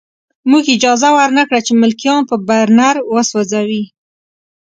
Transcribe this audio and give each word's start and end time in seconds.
موږ 0.49 0.63
اجازه 0.75 1.09
ورنه 1.17 1.43
کړه 1.49 1.59
چې 1.65 1.73
ملکیان 1.81 2.21
په 2.29 2.35
برنر 2.47 2.95
وسوځوي 3.13 3.83